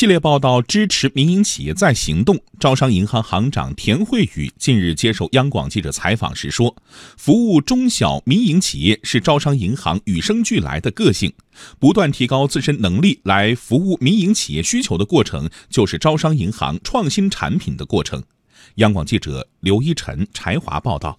[0.00, 2.40] 系列报道支持民营企业再行动。
[2.58, 6.74] 招商银行行长田慧宇近日接受央广记者采访时说
[7.18, 11.30] ：“服务中小民营企业是招商银行与生俱来的个性，
[11.78, 18.22] 不断提高自身能力来服务民营企业需求的过程，就是招商银行创新产品的过程。”
[18.76, 21.18] 央广记者刘一晨、柴华报道。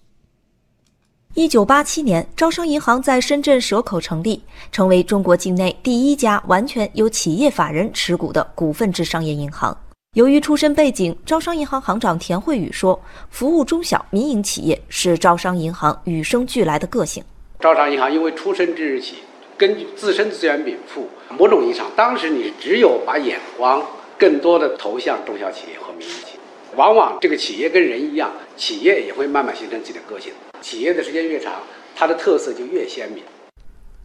[1.34, 9.74] 一九八七年，招商银行在深圳蛇口成立，成为中国境内第一家完全由企业法人持股的股份制商业银行。
[10.14, 13.00] 由于出身背景，招商银行行长田惠宇说
[13.32, 17.24] ：“服务中小民营企业是招商银行与生俱来的个性。
[17.60, 19.14] 招商银行因为出身之日起，
[19.56, 23.82] 根据自身资源禀赋，某种意义上，当时你只有把眼光
[24.18, 26.41] 更多的投向中小企业和民营企业。
[26.76, 30.32] 往往这个企业跟人一样，企业也会慢慢形成自己的个性。
[30.60, 31.52] 企业的时间越长，
[31.94, 33.22] 它的特色就越鲜明。”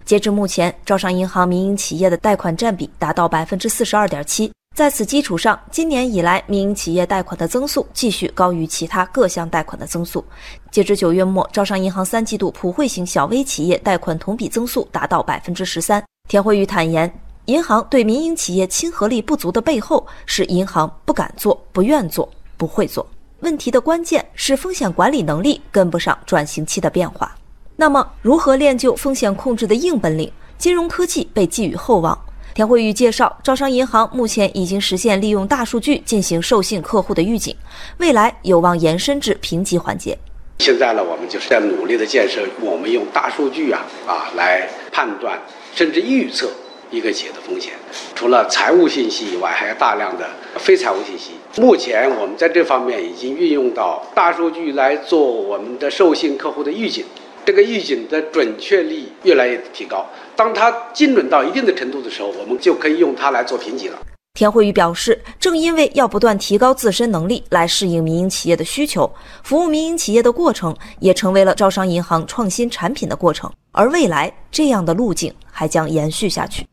[0.03, 4.51] 截至目前，招商银行民营企业的贷款占比达到百分之四十二点七。
[4.75, 10.23] 在此基础上，今年以来，民营企业贷款的增速继续高于其他各项贷款的增速。
[10.69, 16.03] 截至九月末，招商银行三季度普惠型小微企业贷款同比增速达到百分之十三。
[16.29, 17.11] 田慧宇坦言，
[17.45, 23.07] 银行对民营企业亲和力不足的背后，是银行不敢做、不愿做、不会做。
[23.41, 27.31] 问题的关键是风险管理能力跟不上转型期的变化。
[27.75, 30.31] 那么，如何练就风险控制的硬本领？
[30.57, 32.19] 金融科技被寄予厚望。
[32.55, 37.55] 田慧宇介绍，招商银行目前已经实现利用大数据进行授信客户的预警，
[37.99, 40.17] 未来有望延伸至评级环节。
[40.57, 45.39] 现在呢，我们就是在努力的建设，我们用大数据啊啊来判断
[45.75, 46.49] 甚至预测
[46.91, 47.73] 一个企业的风险。
[48.15, 51.31] 除了财务信息以外，还有大量的非财务信息。
[51.61, 57.05] 目前我们在这方面已经运用到大数据来做我们的授信客户的预警。
[57.45, 63.97] 这个预警的准确率越来越提高，当它精准到一定的程度的时候，我们就可以用它来做评级了。
[64.33, 69.09] 田慧宇表示，正因为要不断提高自身能力来适应民营企业的需求，
[69.43, 76.67] 服务民营企业的过程也成为了招商银行创新产品的过程，而未来这样的路径还将延续下去。